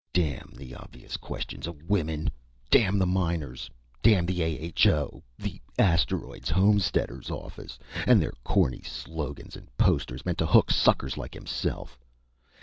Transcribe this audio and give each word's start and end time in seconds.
Damn 0.13 0.53
the 0.57 0.73
obvious 0.73 1.15
questions 1.15 1.67
of 1.67 1.87
women! 1.87 2.31
Damn 2.71 2.97
the 2.97 3.05
miners. 3.05 3.69
Damn 4.01 4.25
the 4.25 4.41
A.H.O. 4.41 5.21
the 5.37 5.61
Asteroids 5.77 6.49
Homesteaders 6.49 7.29
Office 7.29 7.77
and 8.07 8.19
their 8.19 8.33
corny 8.43 8.81
slogans 8.81 9.55
and 9.55 9.67
posters, 9.77 10.25
meant 10.25 10.39
to 10.39 10.47
hook 10.47 10.71
suckers 10.71 11.17
like 11.17 11.35
himself! 11.35 11.99